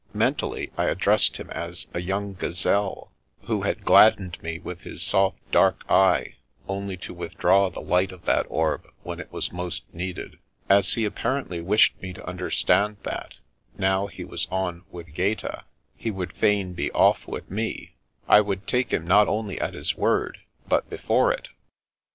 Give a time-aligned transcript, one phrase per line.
[0.15, 3.11] Mentally, I addressed him as a young gazelle
[3.43, 8.11] who had gladdened me with his soft dark eye, only to with draw the light
[8.11, 10.39] of that orb when it was most needed.
[10.67, 13.35] As he apparently wished me to understand that,
[13.77, 17.93] now he was on with Gaeta, he would fain be off with me,
[18.27, 21.49] I would take him not only at his word, but before it.